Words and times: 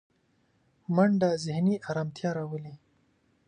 منډه 0.95 1.29
ذهني 1.45 1.75
ارامتیا 1.89 2.29
راولي 2.37 2.75